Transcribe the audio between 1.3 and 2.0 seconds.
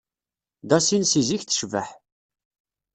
tecbeḥ.